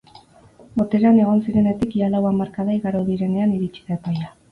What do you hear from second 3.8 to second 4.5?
da epaia.